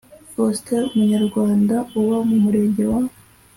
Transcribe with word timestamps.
faustin 0.33 0.83
umunyarwanda 0.93 1.75
uba 1.99 2.17
mu 2.29 2.37
murenge 2.43 2.83
wa 2.91 3.01